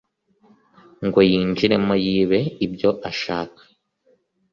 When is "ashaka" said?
3.09-3.61